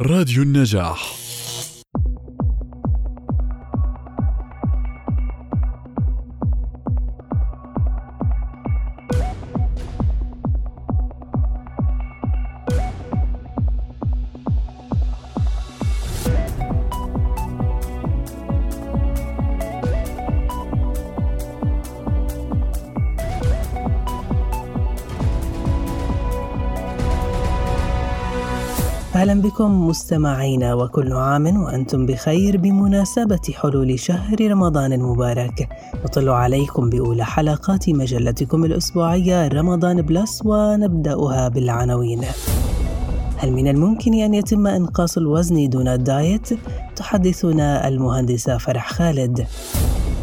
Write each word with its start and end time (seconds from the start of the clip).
راديو 0.00 0.42
النجاح. 0.42 1.23
أهلا 29.14 29.34
بكم 29.40 29.88
مستمعينا 29.88 30.74
وكل 30.74 31.12
عام 31.12 31.62
وأنتم 31.62 32.06
بخير 32.06 32.56
بمناسبة 32.56 33.40
حلول 33.54 33.98
شهر 33.98 34.50
رمضان 34.50 34.92
المبارك 34.92 35.68
نطل 36.04 36.28
عليكم 36.28 36.90
بأولى 36.90 37.24
حلقات 37.24 37.90
مجلتكم 37.90 38.64
الأسبوعية 38.64 39.48
رمضان 39.48 40.02
plus 40.02 40.42
ونبدأها 40.44 41.48
بالعناوين 41.48 42.20
هل 43.36 43.52
من 43.52 43.68
الممكن 43.68 44.14
أن 44.14 44.34
يتم 44.34 44.66
إنقاص 44.66 45.18
الوزن 45.18 45.68
دون 45.68 45.88
ال 45.88 45.98
diet؟ 45.98 46.48
تحدثنا 46.96 47.88
المهندسة 47.88 48.58
فرح 48.58 48.92
خالد 48.92 49.46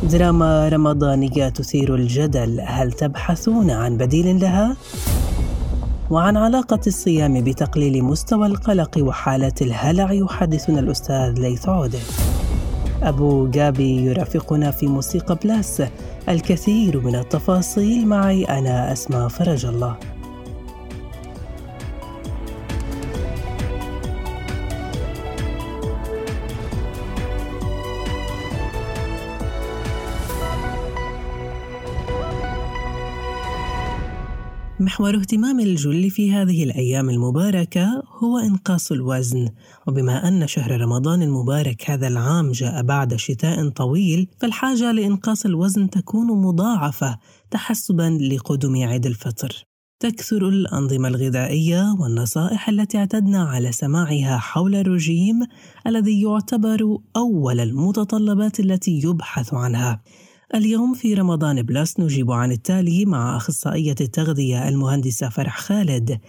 دراما 0.04 0.70
رمضانية 0.70 1.50
تثير 1.50 1.96
الجدل 1.96 2.62
هل 2.62 2.92
تبحثون 2.92 3.72
عن 3.72 3.98
بديل 3.98 4.40
لها؟ 4.40 4.76
وعن 6.12 6.38
علاقة 6.38 6.80
الصيام 6.88 7.44
بتقليل 7.44 8.04
مستوى 8.04 8.48
القلق 8.48 8.98
وحالة 8.98 9.54
الهلع 9.62 10.12
يحدثنا 10.12 10.80
الأستاذ 10.80 11.34
ليث 11.38 11.70
عودة. 11.70 12.00
أبو 13.04 13.48
جابي 13.48 14.06
يرافقنا 14.06 14.72
في 14.72 14.88
موسيقى 14.88 15.38
بلاس 15.44 15.84
الكثير 16.30 17.00
من 17.00 17.16
التفاصيل 17.16 18.08
معي 18.08 18.44
أنا 18.44 18.92
أسماء 18.92 19.28
فرج 19.28 19.66
الله. 19.66 19.96
محور 34.92 35.16
اهتمام 35.18 35.60
الجل 35.60 36.10
في 36.10 36.32
هذه 36.32 36.64
الأيام 36.64 37.10
المباركة 37.10 38.04
هو 38.24 38.38
إنقاص 38.38 38.92
الوزن. 38.92 39.50
وبما 39.88 40.28
أن 40.28 40.48
شهر 40.48 40.82
رمضان 40.82 41.22
المبارك 41.22 41.90
هذا 41.90 42.08
العام 42.08 42.52
جاء 42.52 42.84
بعد 42.84 43.16
شتاء 43.16 43.70
طويل 43.70 44.28
فالحاجة 44.40 44.92
لإنقاص 44.92 45.46
الوزن 45.46 45.90
تكون 45.90 46.28
مضاعفة 46.28 47.18
تحسبا 47.52 48.18
لقدوم 48.22 48.76
عيد 48.76 49.06
الفطر. 49.06 49.66
تكثر 50.00 50.50
الأنظمة 50.50 51.08
الغذائية 51.08 51.96
والنصائح 52.00 52.70
التي 52.70 52.98
اعتدنا 52.98 53.44
على 53.44 53.72
سماعها 53.72 54.38
حول 54.38 54.76
الرجيم 54.76 55.40
الذي 55.88 56.22
يعتبر 56.22 56.98
أول 57.16 57.60
المتطلبات 57.60 58.60
التي 58.60 59.02
يبحث 59.04 59.54
عنها. 59.54 60.02
اليوم 60.56 60.94
في 60.94 61.14
رمضان 61.14 61.62
plus 61.62 62.00
نجيب 62.00 62.32
عن 62.32 62.52
التالي 62.52 63.06
مع 63.06 63.38
أخصائية 63.38 63.96
التغذية 64.02 64.70
المهندسة 64.70 65.30
فرح 65.30 65.58
خالد 65.58 66.20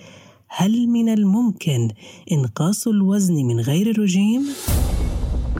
هل 0.48 0.88
من 0.88 1.08
الممكن 1.08 1.88
إنقاص 2.32 2.88
الوزن 2.88 3.34
من 3.34 3.60
غير 3.60 3.90
الرجيم؟ 3.90 4.42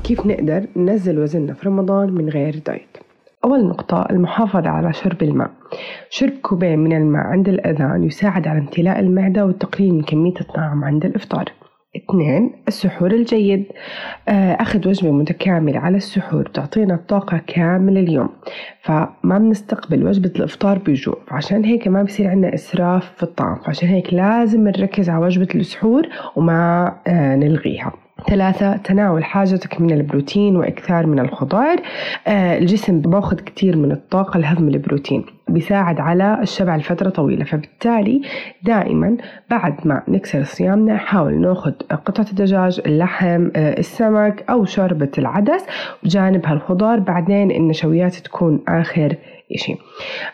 كيف 0.05 0.27
نقدر 0.27 0.67
ننزل 0.77 1.19
وزننا 1.19 1.55
في 1.55 1.69
رمضان 1.69 2.13
من 2.13 2.29
غير 2.29 2.63
diet؟ 2.67 2.97
أول 3.45 3.65
نقطة 3.65 4.07
المحافظة 4.11 4.69
على 4.69 4.93
شرب 4.93 5.23
الماء 5.23 5.51
شرب 6.11 6.33
كوبين 6.43 6.79
من 6.79 6.97
الماء 6.97 7.23
عند 7.23 7.49
الأذان 7.49 8.05
يساعد 8.05 8.49
على 8.49 8.59
امتلاء 8.59 9.01
المعدة 9.01 9.47
والتقليل 9.47 9.95
من 9.95 10.03
كمية 10.03 10.41
الطعام 10.41 10.85
عند 10.85 11.05
الإفطار 11.05 11.45
اثنين 11.97 12.53
السحور 12.69 13.11
الجيد. 13.11 13.65
آه، 14.29 14.53
أخذ 14.53 14.89
وجبة 14.89 15.11
متكاملة 15.13 15.79
على 15.79 15.97
السحور 15.97 16.47
تعطينا 16.47 16.95
الطاقة 16.95 17.41
كامل 17.47 17.99
اليوم. 17.99 18.29
فما 18.83 19.39
بنستقبل 19.39 20.07
وجبة 20.07 20.33
الإفطار 20.37 20.79
بجوع 20.79 21.17
فعشان 21.27 21.65
هيك 21.65 21.89
ما 21.89 22.03
بصير 22.03 22.29
عندنا 22.29 22.55
إسراف 22.55 23.13
في 23.17 23.23
الطعام 23.23 23.57
فعشان 23.65 23.89
هيك 23.89 24.15
لازم 24.15 24.69
نركز 24.69 25.11
على 25.11 25.25
وجبة 25.25 25.49
السحور 25.55 26.09
وما 26.37 26.93
آه، 27.07 27.37
نلغيها. 27.37 27.93
ثلاثة 28.29 28.77
تناول 28.77 29.25
حاجتك 29.25 29.81
من 29.81 29.91
البروتين 29.91 30.57
وإكثار 30.57 31.07
من 31.07 31.19
الخضار. 31.19 31.77
آه 32.27 32.59
الجسم 32.59 33.01
بأخذ 33.01 33.37
كتير 33.37 33.77
من 33.77 33.93
الطاقة 33.93 34.39
لهضم 34.39 34.69
البروتين. 34.69 35.25
بيساعد 35.53 36.01
على 36.01 36.39
الشبع 36.43 36.77
لفترة 36.77 37.11
طويلة. 37.11 37.45
فبالتالي 37.45 38.23
دائما 38.63 39.17
بعد 39.51 39.87
ما 39.87 40.03
نكسر 40.09 40.43
صيامنا 40.43 40.95
نحاول 40.95 41.41
نأخذ 41.41 41.73
قطعة 41.91 42.27
الدجاج 42.31 42.81
اللحم 42.87 43.49
آه 43.57 43.79
السمك 43.79 44.45
أو 44.51 44.65
شوربة 44.65 45.11
العدس 45.19 45.67
بجانب 46.03 46.47
هالخضار. 46.47 46.99
بعدين 46.99 47.51
النشويات 47.51 48.15
تكون 48.15 48.65
آخر 48.69 49.17
إشي. 49.55 49.75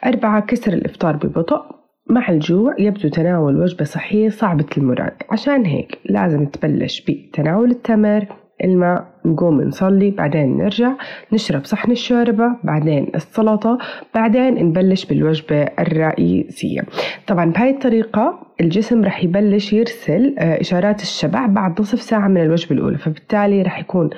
أربعة 0.07 0.41
كسر 0.41 0.73
الإفطار 0.73 1.17
ببطء. 1.17 1.63
مع 2.11 2.29
الجوع 2.29 2.75
يبدو 2.79 3.09
تناول 3.09 3.61
وجبة 3.61 3.85
صحية 3.85 4.29
صعبة 4.29 4.67
المراد. 4.79 5.13
عشان 5.31 5.65
هيك 5.65 5.99
لازم 6.05 6.47
تبلش 6.47 7.01
بتناول 7.01 7.71
التمر. 7.71 8.27
الماء 8.65 9.05
نقوم 9.25 9.61
نصلي 9.61 10.11
بعدين 10.11 10.57
نرجع 10.57 10.93
نشرب 11.33 11.65
صحن 11.65 11.91
الشوربة 11.91 12.57
بعدين 12.65 13.07
السلطة 13.15 13.79
بعدين 14.15 14.55
نبلش 14.55 15.05
بالوجبة 15.05 15.63
الرئيسية. 15.63 16.83
طبعا 17.27 17.51
بهاي 17.51 17.71
الطريقة 17.71 18.39
الجسم 18.61 19.05
رح 19.05 19.25
يبلش 19.25 19.73
يرسل 19.73 20.35
آه، 20.39 20.61
إشارات 20.61 21.03
الشبع 21.03 21.47
بعد 21.47 21.81
نصف 21.81 22.03
ساعة 22.03 22.29
من 22.29 22.43
الوجبة 22.43 22.77
الأولى 22.77 22.99
فبالتالي 22.99 23.63
رح 23.63 23.79
يكون 23.79 24.11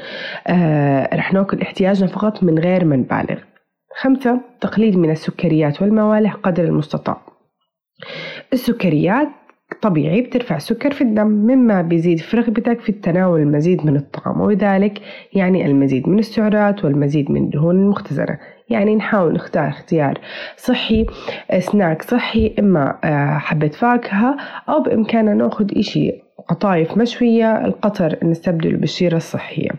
آه، 0.47 1.17
رح 1.17 1.33
ناكل 1.33 1.61
احتياجنا 1.61 2.07
فقط 2.07 2.43
من 2.43 2.59
غير 2.59 2.85
ما 2.85 2.97
نبالغ. 2.97 3.39
خمسة 4.01 4.41
تقليل 4.61 4.99
من 4.99 5.11
السكريات 5.11 5.83
والموالح 5.83 6.35
قدر 6.35 6.65
المستطاع. 6.65 7.21
السكريات 8.53 9.29
طبيعي 9.83 10.21
بترفع 10.21 10.57
السكر 10.57 10.91
في 10.93 11.01
الدم 11.01 11.27
مما 11.27 11.83
بيزيد 11.83 12.19
في 12.19 12.37
رغبتك 12.37 12.81
في 12.81 12.93
تناول 12.93 13.41
المزيد 13.41 13.87
من 13.87 13.97
الطعام. 13.97 14.41
وذلك 14.41 15.01
يعني 15.33 15.67
المزيد 15.67 16.09
من 16.09 16.19
السعرات 16.19 16.85
والمزيد 16.85 17.31
من 17.31 17.43
الدهون 17.43 17.77
المختزنة. 17.77 18.39
يعني 18.71 18.97
نحاول 18.97 19.33
نختار 19.33 19.69
اختيار 19.69 20.19
صحي 20.57 21.07
سناك 21.59 22.03
صحي 22.03 22.55
إما 22.59 22.99
آه، 23.05 23.39
حبة 23.39 23.69
فاكهة 23.69 24.37
أو 24.69 24.83
بإمكاننا 24.83 25.35
نأخذ 25.35 25.79
إشي 25.79 26.13
قطايف 26.49 26.97
مشوية 26.97 27.65
القطر 27.65 28.17
نستبدل 28.23 28.77
بالشيرة 28.77 29.17
الصحية. 29.17 29.71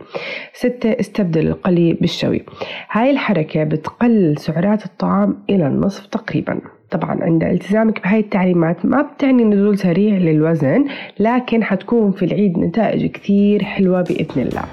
ستة 0.53 0.90
استبدل 1.00 1.47
القلي 1.47 1.94
بالشوي. 1.94 2.46
هاي 2.91 3.12
الحركة 3.12 3.63
بتقلل 3.63 4.38
سعرات 4.38 4.85
الطعام 4.85 5.44
إلى 5.50 5.68
النصف 5.68 6.06
تقريباً. 6.06 6.62
طبعا 6.91 7.24
عند 7.24 7.44
التزامك 7.44 8.03
بهاي 8.03 8.19
التعليمات 8.19 8.85
ما 8.85 9.02
بتعني 9.02 9.44
نزول 9.44 9.78
سريع 9.78 10.18
للوزن 10.18 10.85
لكن 11.19 11.63
حتكون 11.63 12.12
في 12.12 12.25
العيد 12.25 12.57
نتائج 12.57 13.12
كثير 13.12 13.63
حلوة 13.63 14.02
بإذن 14.02 14.41
الله 14.41 14.63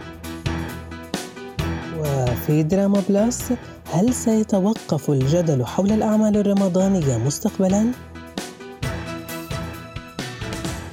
وفي 2.01 2.63
دراما 2.63 3.03
plus 3.09 3.53
هل 3.93 4.15
سيتوقف 4.15 5.11
الجدل 5.11 5.65
حول 5.65 5.93
الأعمال 5.93 6.37
الرمضانية 6.37 7.19
مستقبلاً؟ 7.27 7.93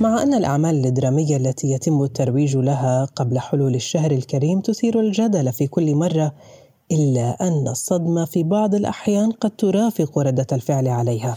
مع 0.01 0.23
أن 0.23 0.33
الأعمال 0.33 0.85
الدرامية 0.85 1.37
التي 1.37 1.71
يتم 1.71 2.03
الترويج 2.03 2.57
لها 2.57 3.05
قبل 3.15 3.39
حلول 3.39 3.75
الشهر 3.75 4.11
الكريم 4.11 4.59
تثير 4.59 4.99
الجدل 4.99 5.53
في 5.53 5.67
كل 5.67 5.95
مرة 5.95 6.33
إلا 6.91 7.47
أن 7.47 7.67
الصدمة 7.67 8.25
في 8.25 8.43
بعض 8.43 8.75
الأحيان 8.75 9.31
قد 9.31 9.51
ترافق 9.51 10.19
ردة 10.19 10.47
الفعل 10.51 10.87
عليها. 10.87 11.35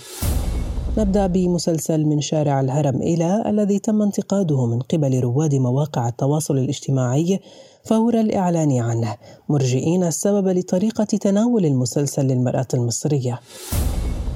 نبدأ 0.99 1.27
بمسلسل 1.27 2.05
من 2.05 2.21
شارع 2.21 2.61
الهرم 2.61 3.03
إلى 3.03 3.43
الذي 3.47 3.79
تم 3.79 4.03
انتقاده 4.03 4.67
من 4.67 4.81
قبل 4.81 5.21
رواد 5.21 5.55
مواقع 5.55 6.09
التواصل 6.09 6.59
الاجتماعي 6.59 7.41
فور 7.85 8.21
الإعلان 8.21 8.79
عنه، 8.79 9.17
مرجئين 9.49 10.05
السبب 10.05 10.49
لطريقة 10.49 11.05
تناول 11.05 11.67
المسلسل 11.67 12.27
للمرأة 12.27 12.69
المصرية. 12.75 13.41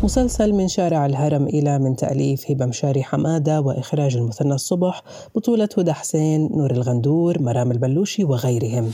مسلسل 0.02 0.52
من 0.52 0.68
شارع 0.68 1.06
الهرم 1.06 1.46
إلى 1.46 1.78
من 1.78 1.96
تأليف 1.96 2.50
هبة 2.50 2.66
مشاري 2.66 3.02
حمادة 3.02 3.60
وإخراج 3.60 4.16
المثنى 4.16 4.54
الصبح 4.54 5.02
بطولة 5.34 5.68
هدى 5.78 5.92
حسين 5.92 6.48
نور 6.52 6.70
الغندور 6.70 7.42
مرام 7.42 7.70
البلوشي 7.70 8.24
وغيرهم. 8.24 8.90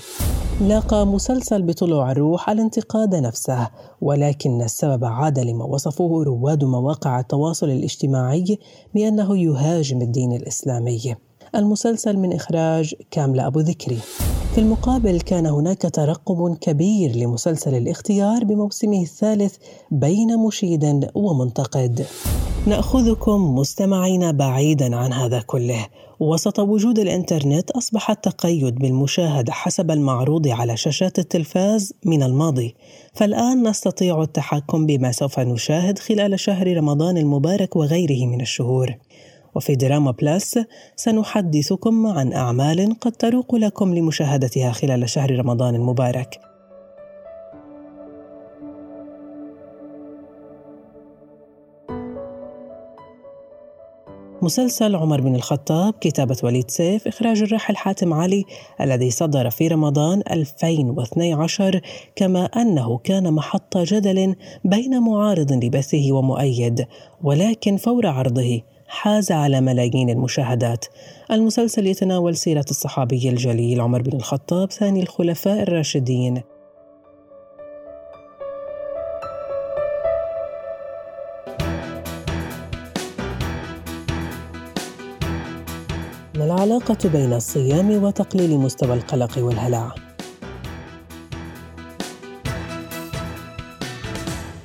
لاقى 0.61 1.07
مسلسل 1.07 1.63
بطلوع 1.63 2.13
الروح 2.13 2.51
الانتقاد 2.51 3.15
نفسه 3.15 3.71
ولكن 4.01 4.63
السبب 4.63 5.05
عاد 5.05 5.39
لما 5.39 5.65
وصفه 5.65 6.23
رواد 6.23 6.65
مواقع 6.65 7.21
التواصل 7.21 7.71
الاجتماعي 7.71 8.59
بأنه 8.95 9.39
يهاجم 9.39 10.03
الدين 10.03 10.33
الإسلامي. 10.33 11.28
المسلسل 11.55 12.17
من 12.17 12.33
إخراج 12.33 12.95
كاملة 13.11 13.47
أبو 13.47 13.61
ذكري. 13.61 13.99
في 14.55 14.61
المقابل 14.61 15.21
كان 15.21 15.47
هناك 15.47 15.83
ترقب 15.83 16.57
كبير 16.61 17.17
لمسلسل 17.17 17.75
الاختيار 17.75 18.45
بموسمه 18.45 19.03
الثالث 19.03 19.57
بين 19.91 20.39
مشيد 20.47 21.11
ومنتقد. 21.15 22.07
نأخذكم 22.67 23.55
مستمعين 23.55 24.33
بعيدا 24.33 24.97
عن 24.97 25.13
هذا 25.13 25.41
كله. 25.41 25.87
وسط 26.21 26.59
وجود 26.59 26.99
الإنترنت 26.99 27.71
أصبح 27.71 28.11
التقيد 28.11 28.75
بالمشاهدة 28.75 29.53
حسب 29.53 29.91
المعروض 29.91 30.49
على 30.49 30.77
شاشات 30.77 31.19
التلفاز 31.19 31.93
من 32.05 32.23
الماضي. 32.23 32.75
فالآن 33.15 33.69
نستطيع 33.69 34.23
التحكم 34.23 34.87
بما 34.87 35.13
سوف 35.13 35.41
نشاهد 35.41 35.99
خلال 35.99 36.41
شهر 36.41 36.77
رمضان 36.77 37.17
المبارك 37.17 37.77
وغيره 37.77 38.27
من 38.27 38.41
الشهور. 38.41 38.95
وفي 39.59 39.77
دراما 39.77 40.11
بلس 40.11 40.59
سنحدثكم 40.97 42.07
عن 42.07 42.33
أعمال 42.33 42.97
قد 43.01 43.13
تروق 43.13 43.55
لكم 43.55 43.95
لمشاهدتها 43.95 44.73
خلال 44.73 45.11
شهر 45.11 45.39
رمضان 45.39 45.75
المبارك. 45.75 46.41
مسلسل 54.43 54.97
عمر 54.97 55.21
بن 55.21 55.35
الخطاب 55.35 55.95
كتابة 56.01 56.37
وليد 56.43 56.71
سيف 56.71 57.09
إخراج 57.09 57.43
الراحل 57.43 57.77
حاتم 57.77 58.15
علي 58.15 58.45
الذي 58.81 59.11
صدر 59.11 59.51
في 59.51 59.69
رمضان 59.69 60.23
2012 60.31 61.81
كما 62.17 62.45
أنه 62.45 62.99
كان 62.99 63.33
محط 63.33 63.79
جدل 63.79 64.35
بين 64.65 65.01
معارض 65.01 65.53
لبثه 65.53 66.13
ومؤيد 66.13 66.87
ولكن 67.23 67.77
فور 67.77 68.07
عرضه 68.07 68.61
حاز 68.89 69.33
على 69.33 69.61
ملايين 69.61 70.11
المشاهدات 70.11 70.85
المسلسل 71.31 71.87
يتناول 71.87 72.37
سيرة 72.37 72.65
الصحابي 72.71 73.29
الجليل 73.29 73.81
عمر 73.81 74.03
بن 74.03 74.17
الخطاب 74.17 74.73
ثاني 74.73 75.03
الخلفاء 75.03 75.63
الراشدين 75.63 76.43
ما 86.35 86.45
العلاقة 86.45 87.09
بين 87.09 87.33
الصيام 87.33 88.05
وتقليل 88.05 88.59
مستوى 88.59 88.95
القلق 88.95 89.39
والهلع؟ 89.39 90.08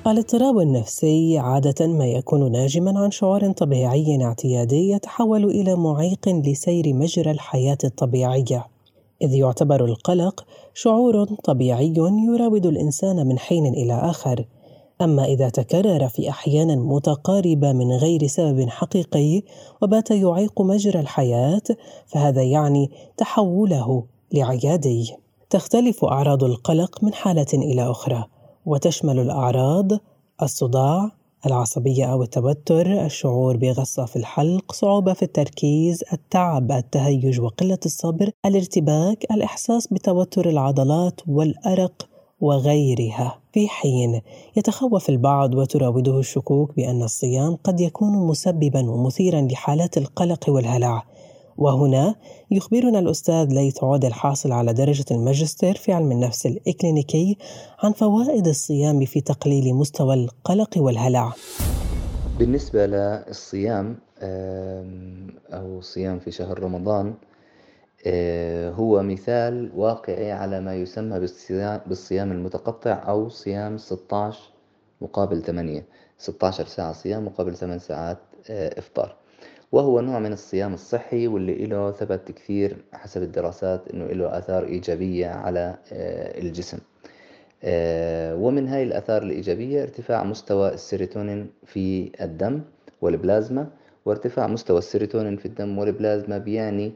الاضطراب 0.08 0.60
النفسي 0.60 1.38
عادة 1.38 1.88
ما 1.88 2.06
يكون 2.06 2.52
ناجما 2.52 3.00
عن 3.00 3.12
شعور 3.12 3.52
طبيعي 3.52 4.24
اعتيادي 4.24 4.90
يتحول 4.90 5.46
إلى 5.46 5.76
معيق 5.76 6.30
لسير 6.30 6.94
مجرى 6.94 7.32
الحياة 7.32 7.78
الطبيعية، 7.84 8.68
إذ 9.22 9.34
يعتبر 9.34 9.86
القلق 9.86 10.46
شعور 10.74 11.26
طبيعي 11.26 11.94
يراود 11.98 12.66
الإنسان 12.66 13.28
من 13.28 13.40
حين 13.40 13.66
إلى 13.66 13.94
آخر، 13.94 14.46
أما 15.02 15.26
إذا 15.26 15.50
تكرر 15.50 16.08
في 16.08 16.30
أحيان 16.30 16.80
متقاربة 16.80 17.74
من 17.74 17.92
غير 17.92 18.28
سبب 18.28 18.70
حقيقي 18.70 19.42
وبات 19.82 20.12
يعيق 20.12 20.62
مجرى 20.62 21.00
الحياة 21.00 21.64
فهذا 22.08 22.44
يعني 22.44 22.92
تحوله 23.18 24.04
لعيادي. 24.34 25.16
تختلف 25.50 26.06
أعراض 26.06 26.44
القلق 26.44 27.04
من 27.04 27.14
حالة 27.14 27.54
إلى 27.54 27.92
أخرى. 27.92 28.33
وتشمل 28.66 29.20
الأعراض 29.20 29.92
الصداع 30.42 31.12
العصبية 31.46 32.06
أو 32.06 32.24
التوتر، 32.24 33.06
الشعور 33.06 33.58
بغصة 33.58 34.06
في 34.06 34.16
الحلق، 34.16 34.72
صعوبة 34.72 35.14
في 35.14 35.24
التركيز، 35.24 36.04
التعب، 36.14 36.72
التهيج 36.72 37.40
وقلة 37.40 37.78
الصبر، 37.86 38.30
الارتباك، 38.46 39.26
الإحساس 39.32 39.88
بتوتر 39.88 40.50
العضلات 40.50 41.22
والأرق 41.28 42.10
وغيرها، 42.42 43.40
في 43.54 43.68
حين 43.68 44.22
يتخوف 44.56 45.10
البعض 45.10 45.56
وتراوده 45.56 46.20
الشكوك 46.20 46.76
بأن 46.76 47.04
الصيام 47.04 47.56
قد 47.56 47.80
يكون 47.80 48.28
مسببا 48.28 48.92
ومثيرا 48.92 49.42
لحالات 49.42 49.98
القلق 49.98 50.50
والهلع، 50.50 51.04
وهنا 51.58 52.16
يخبرنا 52.52 53.00
الأستاذ 53.00 53.46
ليث 53.50 53.84
عود 53.84 54.06
الحاصل 54.06 54.52
على 54.52 54.74
درجة 54.74 55.06
الماجستير 55.12 55.76
في 55.76 55.94
علم 55.94 56.12
النفس 56.12 56.46
الإكلينيكي 56.46 57.38
عن 57.84 57.92
فوائد 57.92 58.48
الصيام 58.48 59.06
في 59.06 59.22
تقليل 59.22 59.74
مستوى 59.74 60.14
القلق 60.14 60.78
والهلع. 60.78 61.34
بالنسبة 62.40 62.86
للصيام 62.86 63.98
أو 65.54 65.80
الصيام 65.80 66.20
في 66.20 66.32
شهر 66.32 66.64
رمضان 66.64 67.14
آه، 68.06 68.72
هو 68.72 69.04
مثال 69.04 69.72
واقعي 69.76 70.32
على 70.32 70.62
ما 70.62 70.76
يسمى 70.76 71.20
بالصيام 71.88 72.32
المتقطع 72.32 73.04
أو 73.08 73.30
صيام 73.30 73.78
16 73.78 74.40
مقابل 75.02 75.42
8 75.42 75.86
16 76.18 76.66
ساعة 76.66 76.94
صيام 76.94 77.26
مقابل 77.26 77.56
8 77.56 77.78
ساعات 77.78 78.18
آه، 78.50 78.80
إفطار. 78.80 79.23
وهو 79.74 80.02
نوع 80.02 80.20
من 80.20 80.34
الصيام 80.34 80.74
الصحي 80.74 81.28
واللي 81.28 81.66
له 81.66 81.92
ثبت 81.92 82.32
كثير 82.32 82.78
حسب 82.94 83.24
الدراسات 83.24 83.88
إنه 83.94 84.06
له 84.06 84.38
آثار 84.38 84.64
إيجابية 84.66 85.28
على 85.28 85.78
آه، 85.94 86.42
الجسم. 86.42 86.78
آه، 87.64 88.36
ومن 88.36 88.68
هاي 88.68 88.84
الآثار 88.84 89.24
الإيجابية 89.24 89.84
ارتفاع 89.84 90.24
مستوى 90.24 90.74
السيروتونين 90.74 91.50
في 91.66 92.12
الدم 92.22 92.62
والبلازما 93.02 93.68
وارتفاع 94.06 94.48
مستوى 94.48 94.78
السيروتونين 94.78 95.38
في 95.38 95.46
الدم 95.46 95.78
والبلازما 95.78 96.38
بيعني 96.38 96.94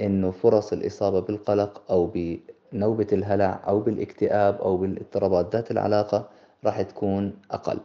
إنه 0.00 0.30
فرص 0.30 0.72
الإصابة 0.72 1.20
بالقلق 1.20 1.82
أو 1.90 2.12
بنوبة 2.14 3.06
الهلع 3.12 3.60
أو 3.66 3.80
بالإكتئاب 3.80 4.60
أو 4.60 4.76
بالاضطرابات 4.76 5.56
ذات 5.56 5.70
العلاقة 5.70 6.28
راح 6.64 6.82
تكون 6.82 7.32
أقل. 7.50 7.78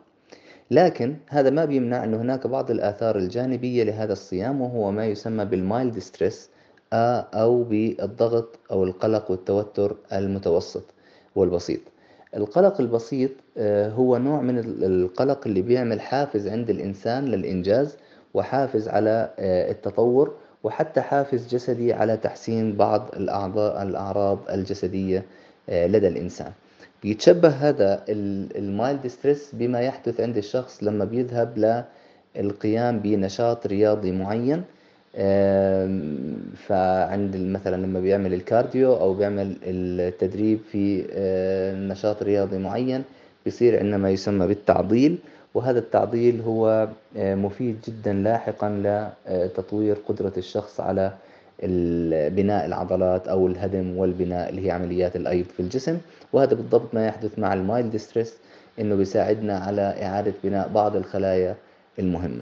لكن 0.72 1.16
هذا 1.30 1.50
ما 1.50 1.66
بيمنع 1.66 2.04
أنه 2.04 2.22
هناك 2.22 2.48
بعض 2.48 2.72
الآثار 2.72 3.18
الجانبية 3.18 3.84
لهذا 3.84 4.14
الصيام 4.14 4.62
وهو 4.62 4.92
ما 4.92 5.06
يسمى 5.06 5.46
بال 5.46 5.64
mild 5.64 6.00
stress 6.00 6.50
أو 6.94 7.64
بالضغط 7.64 8.60
أو 8.72 8.84
القلق 8.84 9.32
والتوتر 9.32 9.96
المتوسط 10.14 10.84
والبسيط. 11.36 11.80
القلق 12.36 12.82
البسيط 12.82 13.32
هو 13.98 14.18
نوع 14.18 14.42
من 14.42 14.60
القلق 14.84 15.48
اللي 15.48 15.62
بيعمل 15.62 16.02
حافز 16.02 16.48
عند 16.48 16.70
الإنسان 16.70 17.26
للإنجاز 17.26 17.98
وحافز 18.34 18.88
على 18.88 19.30
التطور 19.40 20.34
وحتى 20.64 21.02
حافز 21.02 21.48
جسدي 21.48 21.94
على 21.94 22.18
تحسين 22.18 22.76
بعض 22.76 23.10
الأعراض 23.16 24.40
الجسدية 24.50 25.26
لدى 25.70 26.08
الإنسان. 26.08 26.52
بيتشبه 27.06 27.50
هذا 27.50 28.04
ال 28.10 28.29
mild 28.29 29.08
stress 29.08 29.50
بما 29.54 29.80
يحدث 29.82 30.22
عند 30.22 30.38
الشخص 30.38 30.84
لما 30.84 31.06
بيذهب 31.06 31.82
للقيام 32.36 33.00
بنشاط 33.00 33.68
رياضي 33.68 34.12
معين. 34.12 34.64
فعند 36.68 37.38
مثلا 37.38 37.76
لما 37.86 38.00
بيعمل 38.00 38.34
ال 38.34 38.42
cardio 38.42 38.94
أو 38.94 39.14
بيعمل 39.14 39.56
التدريب 39.64 40.60
في 40.72 41.06
نشاط 41.90 42.24
رياضي 42.24 42.58
معين 42.58 43.04
بيصير 43.46 43.80
عندنا 43.80 43.98
ما 43.98 44.10
يسمى 44.10 44.48
بالتعضيل. 44.48 45.18
وهذا 45.54 45.80
التعضيل 45.80 46.42
هو 46.42 46.88
مفيد 47.16 47.78
جدا 47.88 48.14
لاحقا 48.14 48.70
لتطوير 49.28 49.98
قدرة 50.08 50.34
الشخص 50.38 50.80
على 50.80 51.14
بناء 52.30 52.66
العضلات 52.66 53.28
أو 53.28 53.48
الهدم 53.48 53.98
والبناء 53.98 54.50
اللي 54.50 54.66
هي 54.68 54.72
عمليات 54.72 55.16
الأيض 55.16 55.46
في 55.46 55.60
الجسم 55.60 55.98
وهذا 56.34 56.54
بالضبط 56.54 56.94
ما 56.94 57.08
يحدث 57.08 57.40
مع 57.40 57.54
ال 57.54 57.62
mild 57.62 57.98
stress 57.98 58.34
إنه 58.80 58.96
بيساعدنا 58.96 59.58
على 59.58 59.82
إعادة 59.82 60.34
بناء 60.44 60.70
بعض 60.70 60.96
الخلايا 60.96 61.56
المهمة 62.00 62.42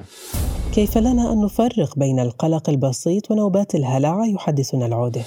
كيف 0.73 0.97
لنا 0.97 1.33
أن 1.33 1.41
نفرق 1.41 1.99
بين 1.99 2.19
القلق 2.19 2.69
البسيط 2.69 3.31
ونوبات 3.31 3.75
الهلع 3.75 4.25
يحدثنا 4.25 4.85
العودة؟ 4.85 5.21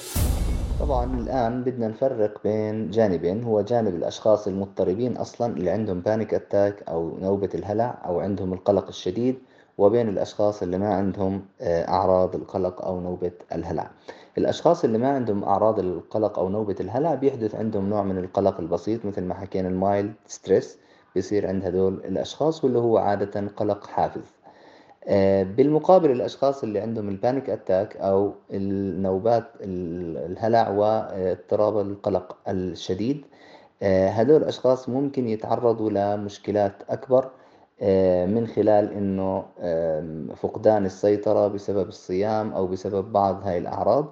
طبعا 0.80 1.20
الآن 1.20 1.62
بدنا 1.64 1.88
نفرق 1.88 2.42
بين 2.44 2.90
جانبين 2.90 3.42
هو 3.44 3.60
جانب 3.60 3.94
الأشخاص 3.94 4.46
المضطربين 4.46 5.16
أصلا 5.16 5.56
اللي 5.56 5.70
عندهم 5.70 6.00
panic 6.00 6.34
attack 6.34 6.82
أو 6.88 7.18
نوبة 7.20 7.48
الهلع 7.54 7.98
أو 8.04 8.20
عندهم 8.20 8.52
القلق 8.52 8.88
الشديد 8.88 9.36
وبين 9.78 10.08
الأشخاص 10.08 10.62
اللي 10.62 10.78
ما 10.78 10.94
عندهم 10.94 11.44
آه، 11.60 11.88
أعراض 11.88 12.34
القلق 12.34 12.84
أو 12.84 13.00
نوبة 13.00 13.32
الهلع. 13.52 13.90
الأشخاص 14.38 14.84
اللي 14.84 14.98
ما 14.98 15.08
عندهم 15.08 15.44
أعراض 15.44 15.78
القلق 15.78 16.38
أو 16.38 16.48
نوبة 16.48 16.76
الهلع 16.80 17.14
بيحدث 17.14 17.54
عندهم 17.54 17.88
نوع 17.90 18.02
من 18.02 18.18
القلق 18.18 18.60
البسيط 18.60 19.04
مثل 19.04 19.22
ما 19.22 19.34
حكينا 19.34 19.68
ال 19.68 19.77
mild 19.77 20.12
stress 20.26 20.78
بيصير 21.14 21.46
عند 21.48 21.64
هدول 21.64 21.94
الأشخاص 21.94 22.64
واللي 22.64 22.78
هو 22.78 22.98
عادة 22.98 23.48
قلق 23.56 23.86
حافز. 23.86 24.24
آه، 25.08 25.42
بالمقابل 25.42 26.10
الأشخاص 26.10 26.62
اللي 26.62 26.80
عندهم 26.80 27.08
ال 27.08 27.15
panic 27.15 27.50
attack 27.50 27.96
أو 27.96 28.32
النوبات 28.50 29.44
الهلع 29.60 30.68
واضطراب 30.68 31.78
القلق 31.78 32.36
الشديد 32.48 33.24
آه، 33.82 34.08
هدول 34.08 34.42
الأشخاص 34.42 34.88
ممكن 34.88 35.28
يتعرضوا 35.28 35.90
لمشكلات 35.90 36.72
أكبر 36.90 37.30
من 38.26 38.46
خلال 38.46 38.92
أنه 38.92 39.44
فقدان 40.34 40.86
السيطرة 40.86 41.48
بسبب 41.48 41.88
الصيام 41.88 42.52
أو 42.52 42.66
بسبب 42.66 43.12
بعض 43.12 43.40
هاي 43.46 43.58
الأعراض. 43.58 44.06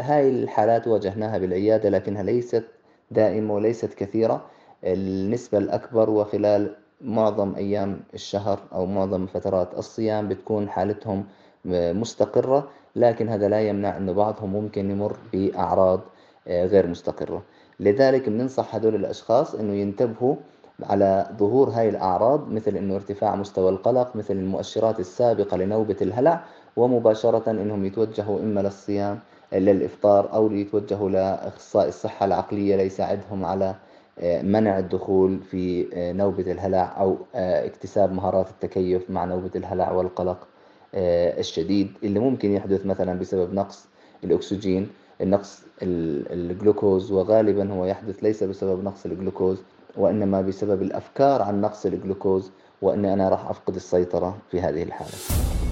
هاي 0.00 0.28
الحالات 0.28 0.88
واجهناها 0.88 1.38
بالعيادة 1.38 1.88
لكنها 1.88 2.22
ليست 2.22 2.64
دائمة 3.10 3.54
وليست 3.54 3.94
كثيرة. 3.94 4.44
النسبة 4.84 5.58
الأكبر 5.58 6.10
وخلال 6.10 6.76
معظم 7.00 7.54
أيام 7.54 8.00
الشهر 8.14 8.58
أو 8.72 8.86
معظم 8.86 9.26
فترات 9.26 9.78
الصيام 9.78 10.28
بتكون 10.28 10.68
حالتهم 10.68 11.24
مستقرة 11.64 12.68
لكن 12.96 13.28
هذا 13.28 13.48
لا 13.48 13.60
يمنع 13.68 13.96
أنه 13.96 14.12
بعضهم 14.12 14.52
ممكن 14.52 14.90
يمر 14.90 15.16
بأعراض 15.32 16.00
آه، 16.48 16.66
غير 16.66 16.86
مستقرة. 16.86 17.42
لذلك 17.80 18.28
بننصح 18.28 18.74
هدول 18.74 18.94
الأشخاص 18.94 19.54
أنه 19.54 19.74
ينتبهوا 19.74 20.36
على 20.84 21.26
ظهور 21.38 21.70
هاي 21.70 21.88
الأعراض 21.88 22.48
مثل 22.48 22.76
أنه 22.76 22.94
ارتفاع 22.96 23.36
مستوى 23.36 23.70
القلق 23.70 24.16
مثل 24.16 24.34
المؤشرات 24.34 25.00
السابقة 25.00 25.56
لنوبة 25.56 25.96
الهلع 26.02 26.44
ومباشرة 26.76 27.50
أنهم 27.50 27.84
يتوجهوا 27.84 28.40
إما 28.40 28.60
للصيام 28.60 29.18
للإفطار 29.52 30.34
أو 30.34 30.52
يتوجهوا 30.52 31.10
لأخصائي 31.10 31.88
الصحة 31.88 32.26
العقلية 32.26 32.76
ليساعدهم 32.76 33.44
على 33.44 33.74
آه، 34.18 34.42
منع 34.42 34.78
الدخول 34.78 35.40
في 35.50 35.86
آه، 35.94 36.12
نوبة 36.12 36.52
الهلع 36.52 37.00
أو 37.00 37.18
اكتساب 37.34 38.12
مهارات 38.12 38.48
التكيف 38.50 39.10
مع 39.10 39.24
نوبة 39.24 39.50
الهلع 39.56 39.92
والقلق 39.92 40.48
آه، 40.94 41.40
الشديد. 41.40 41.88
اللي 42.02 42.18
ممكن 42.20 42.50
يحدث 42.52 42.86
مثلا 42.86 43.18
بسبب 43.18 43.54
نقص 43.54 43.86
الأكسجين 44.24 44.88
النقص 45.20 45.62
الجلوكوز 45.82 47.12
وغالبا 47.12 47.72
هو 47.72 47.84
يحدث 47.84 48.22
ليس 48.22 48.44
بسبب 48.44 48.84
نقص 48.84 49.06
الجلوكوز 49.06 49.62
وإنما 49.98 50.40
بسبب 50.40 50.82
الأفكار 50.82 51.42
عن 51.42 51.60
نقص 51.60 51.86
الجلوكوز 51.86 52.50
وأني 52.82 53.12
أنا 53.12 53.28
راح 53.28 53.50
أفقد 53.50 53.74
السيطرة 53.74 54.36
في 54.50 54.60
هذه 54.60 54.82
الحالة. 54.82 55.12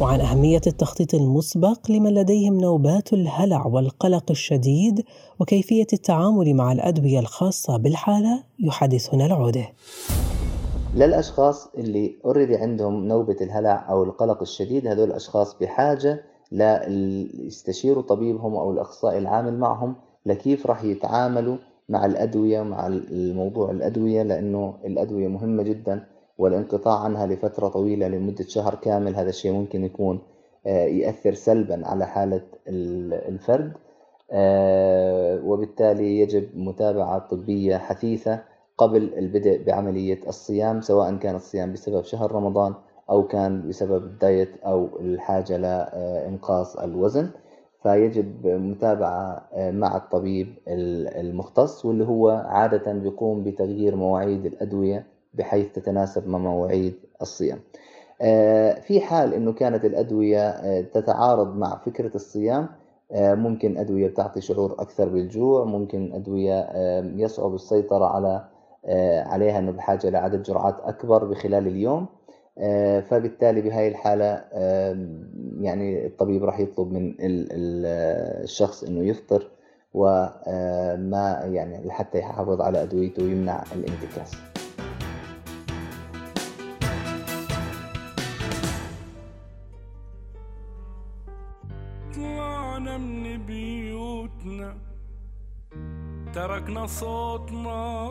وعن 0.00 0.20
أهمية 0.20 0.60
التخطيط 0.66 1.14
المسبق 1.14 1.90
لمن 1.90 2.14
لديهم 2.14 2.60
نوبات 2.60 3.12
الهلع 3.12 3.66
والقلق 3.66 4.30
الشديد 4.30 5.04
وكيفية 5.40 5.86
التعامل 5.92 6.54
مع 6.54 6.72
الأدوية 6.72 7.18
الخاصة 7.18 7.76
بالحالة 7.76 8.44
يحدثنا 8.58 9.26
العودة. 9.26 9.68
للأشخاص 10.94 11.68
اللي 11.78 12.16
اوريدي 12.24 12.56
عندهم 12.56 13.04
نوبة 13.04 13.36
الهلع 13.40 13.86
أو 13.90 14.04
القلق 14.04 14.40
الشديد 14.42 14.86
هذول 14.86 15.08
الأشخاص 15.08 15.56
بحاجة 15.60 16.24
ليستشيروا 16.52 18.02
طبيبهم 18.02 18.56
أو 18.56 18.72
الأخصائي 18.72 19.18
العامل 19.18 19.58
معهم 19.58 19.96
لكيف 20.26 20.66
راح 20.66 20.84
يتعاملوا 20.84 21.56
مع 21.88 22.06
الأدوية 22.06 22.62
مع 22.62 22.86
الموضوع 22.86 23.70
الأدوية 23.70 24.22
لأنه 24.22 24.74
الأدوية 24.84 25.28
مهمة 25.28 25.62
جدا 25.62 26.06
والانقطاع 26.38 26.98
عنها 27.04 27.26
لفترة 27.26 27.68
طويلة 27.68 28.08
لمدة 28.08 28.44
شهر 28.48 28.74
كامل 28.74 29.14
هذا 29.16 29.28
الشيء 29.28 29.52
ممكن 29.52 29.84
يكون 29.84 30.20
آه، 30.66 30.84
يأثر 30.86 31.34
سلبا 31.34 31.86
على 31.88 32.06
حالة 32.06 32.42
الفرد 33.28 33.72
آه، 34.32 35.40
وبالتالي 35.44 36.20
يجب 36.20 36.48
متابعة 36.54 37.18
طبية 37.18 37.76
حثيثة 37.76 38.42
قبل 38.78 39.14
البدء 39.18 39.62
بعملية 39.64 40.20
الصيام 40.28 40.80
سواء 40.80 41.16
كان 41.16 41.34
الصيام 41.36 41.72
بسبب 41.72 42.04
شهر 42.04 42.32
رمضان 42.32 42.74
أو 43.10 43.26
كان 43.26 43.68
بسبب 43.68 44.04
الدايت 44.04 44.50
أو 44.64 44.88
الحاجة 45.00 45.56
لإنقاص 45.56 46.76
الوزن. 46.76 47.30
فيجب 47.82 48.46
متابعة 48.46 49.48
مع 49.56 49.96
الطبيب 49.96 50.54
المختص 50.68 51.84
واللي 51.84 52.04
هو 52.04 52.28
عادة 52.30 52.92
بيقوم 52.92 53.44
بتغيير 53.44 53.96
مواعيد 53.96 54.46
الأدوية 54.46 55.06
بحيث 55.34 55.72
تتناسب 55.72 56.28
مع 56.28 56.38
مواعيد 56.38 56.94
الصيام. 57.22 57.58
في 58.80 59.00
حال 59.00 59.34
أنه 59.34 59.52
كانت 59.52 59.84
الأدوية 59.84 60.80
تتعارض 60.80 61.56
مع 61.56 61.76
فكرة 61.76 62.14
الصيام 62.14 62.68
ممكن 63.14 63.78
أدوية 63.78 64.08
بتعطي 64.08 64.40
شعور 64.40 64.72
أكثر 64.72 65.08
بالجوع 65.08 65.64
ممكن 65.64 66.12
أدوية 66.12 66.70
يصعب 67.00 67.54
السيطرة 67.54 68.04
على 68.04 68.44
آه، 68.86 69.22
عليها 69.22 69.58
أنه 69.58 69.70
بحاجة 69.72 70.10
لعدد 70.10 70.42
جرعات 70.42 70.80
أكبر 70.80 71.24
بخلال 71.24 71.66
اليوم. 71.66 72.02
آه، 72.02 72.17
فبالتالي 73.10 73.60
بهاي 73.60 73.88
الحالة 73.88 74.44
يعني 75.60 76.06
الطبيب 76.06 76.44
راح 76.44 76.60
يطلب 76.60 76.92
من 76.92 77.14
الشخص 77.20 78.84
أنه 78.84 79.04
يفطر 79.04 79.50
وما 79.94 81.40
يعني 81.44 81.90
حتى 81.90 82.18
يحافظ 82.18 82.60
على 82.60 82.82
أدويته 82.82 83.22
ويمنع 83.22 83.64
الانتكاس. 83.72 84.32
طلعنا 92.14 92.98
من 92.98 93.46
بيوتنا 93.46 94.76
تركنا 96.34 96.86
صوتنا. 96.86 98.08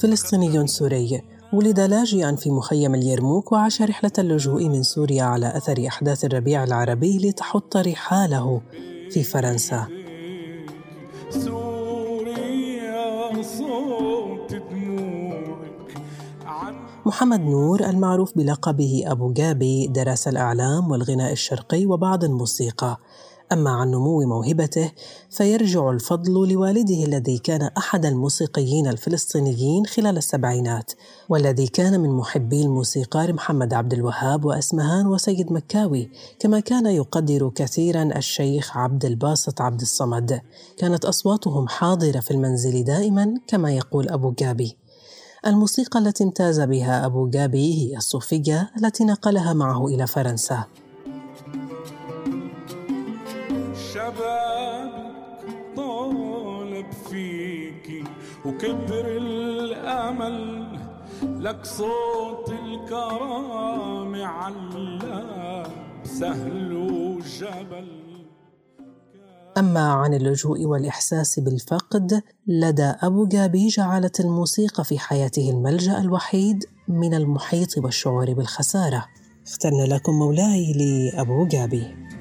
فلسطيني 0.00 0.66
سوري 0.66 1.22
ولد 1.52 1.80
لاجئا 1.80 2.36
في 2.36 2.50
مخيم 2.50 2.94
اليرموك 2.94 3.52
وعاش 3.52 3.82
رحلة 3.82 4.12
اللجوء 4.18 4.68
من 4.68 4.82
سوريا 4.82 5.22
على 5.24 5.56
أثر 5.56 5.86
أحداث 5.86 6.24
الربيع 6.24 6.64
العربي 6.64 7.18
لتحط 7.18 7.76
رحاله 7.76 8.60
في 9.10 9.22
فرنسا. 9.22 9.86
محمد 17.06 17.40
نور 17.40 17.80
المعروف 17.80 18.38
بلقبه 18.38 19.04
أبو 19.06 19.32
جابي 19.32 19.86
درس 19.86 20.28
الإعلام 20.28 20.90
والغناء 20.90 21.32
الشرقي 21.32 21.86
وبعض 21.86 22.24
الموسيقى. 22.24 22.96
أما 23.52 23.70
عن 23.70 23.90
نمو 23.90 24.20
موهبته 24.26 24.92
فيرجع 25.30 25.90
الفضل 25.90 26.52
لوالده 26.52 27.04
الذي 27.04 27.38
كان 27.38 27.62
أحد 27.62 28.06
الموسيقيين 28.06 28.88
الفلسطينيين 28.88 29.86
خلال 29.86 30.16
السبعينات 30.16 30.92
والذي 31.28 31.66
كان 31.66 32.00
من 32.00 32.10
محبي 32.10 32.62
الموسيقار 32.62 33.32
محمد 33.32 33.74
عبد 33.74 33.92
الوهاب 33.92 34.44
وأسمهان 34.44 35.06
وسيد 35.06 35.52
مكاوي 35.52 36.10
كما 36.38 36.60
كان 36.60 36.86
يقدر 36.86 37.50
كثيرا 37.54 38.02
الشيخ 38.02 38.76
عبد 38.76 39.04
الباسط 39.04 39.60
عبد 39.60 39.80
الصمد. 39.80 40.40
كانت 40.76 41.04
أصواتهم 41.04 41.68
حاضرة 41.68 42.20
في 42.20 42.30
المنزل 42.30 42.84
دائما 42.84 43.34
كما 43.46 43.72
يقول 43.72 44.08
أبو 44.08 44.34
جابي. 44.38 44.76
الموسيقى 45.46 45.98
التي 45.98 46.24
امتاز 46.24 46.60
بها 46.60 47.06
أبو 47.06 47.28
جابي 47.28 47.74
هي 47.74 47.96
الصوفية 47.96 48.70
التي 48.76 49.04
نقلها 49.04 49.52
معه 49.52 49.86
إلى 49.86 50.06
فرنسا. 50.06 50.64
فيكي 57.12 58.04
وكبر 58.44 59.06
الأمل 59.06 60.66
لك 61.22 61.64
صوت 61.64 62.50
الكرامة 62.64 64.24
على 64.24 65.66
سهل 66.04 66.72
وجبل. 66.72 67.88
أما 69.58 69.92
عن 69.92 70.14
اللجوء 70.14 70.64
والإحساس 70.64 71.40
بالفقد 71.40 72.22
لدى 72.46 72.92
أبو 73.02 73.26
جابي 73.26 73.68
جعلت 73.68 74.20
الموسيقى 74.20 74.84
في 74.84 74.98
حياته 74.98 75.50
الملجأ 75.50 75.98
الوحيد 75.98 76.64
من 76.88 77.14
المحيط 77.14 77.78
بالشعور 77.78 78.32
بالخسارة. 78.32 79.04
اخترنا 79.46 79.94
لكم 79.94 80.12
مولاي 80.12 80.72
لأبو 80.72 81.46
جابي. 81.46 82.11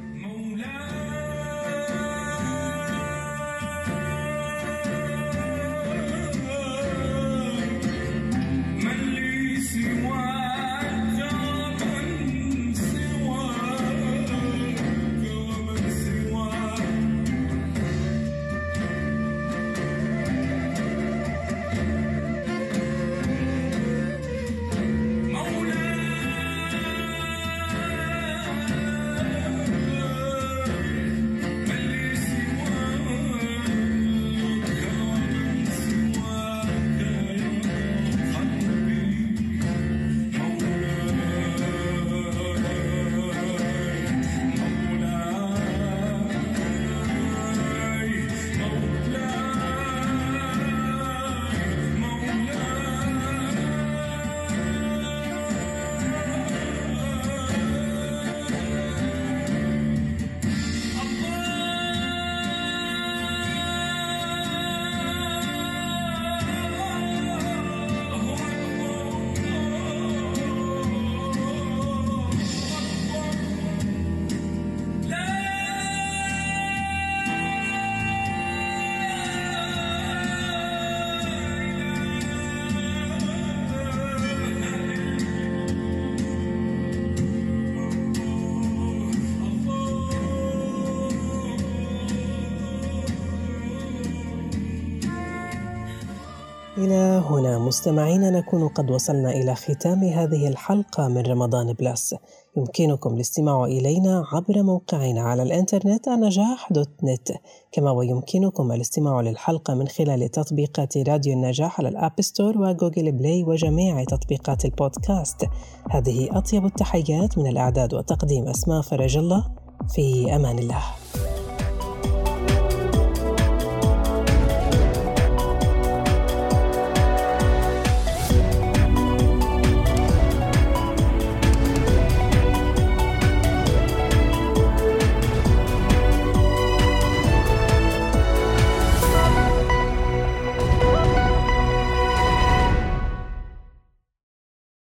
إلى 96.81 97.23
هنا 97.29 97.59
مستمعينا 97.59 98.29
نكون 98.29 98.67
قد 98.67 98.91
وصلنا 98.91 99.31
إلى 99.31 99.55
ختام 99.55 100.03
هذه 100.03 100.47
الحلقة 100.47 101.07
من 101.07 101.21
رمضان 101.21 101.73
plus. 101.73 102.15
يمكنكم 102.57 103.15
الاستماع 103.15 103.65
إلينا 103.65 104.25
عبر 104.33 104.63
موقعنا 104.63 105.21
على 105.21 105.43
الإنترنت 105.43 106.09
نجاح 106.09 106.71
dot 106.71 106.89
net. 107.03 107.31
كما 107.71 107.91
ويمكنكم 107.91 108.71
الاستماع 108.71 109.21
للحلقة 109.21 109.73
من 109.73 109.87
خلال 109.87 110.31
تطبيقات 110.31 110.97
راديو 110.97 111.33
النجاح 111.33 111.79
على 111.79 111.89
ال 111.89 111.97
App 111.97 112.21
Store 112.21 112.57
و 112.57 112.65
Google 112.65 113.11
Play 113.11 113.43
وجميع 113.43 114.03
تطبيقات 114.03 114.65
البودكاست. 114.65 115.45
هذه 115.89 116.37
أطيب 116.37 116.65
التحيات 116.65 117.37
من 117.37 117.47
الإعداد 117.47 117.93
وتقديم 117.93 118.47
أسماء 118.47 118.81
فرج 118.81 119.17
الله. 119.17 119.45
في 119.93 120.35
أمان 120.35 120.59
الله. 120.59 120.83